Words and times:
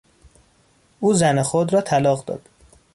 او 0.99 1.13
زن 1.13 1.41
خود 1.43 1.73
را 1.73 1.81
طلاق 1.81 2.25
داد. 2.25 2.41